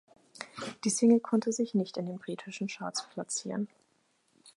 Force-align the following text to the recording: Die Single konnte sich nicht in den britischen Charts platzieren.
Die 0.83 0.89
Single 0.89 1.19
konnte 1.19 1.51
sich 1.51 1.75
nicht 1.75 1.95
in 1.95 2.07
den 2.07 2.17
britischen 2.17 2.65
Charts 2.69 3.07
platzieren. 3.09 3.67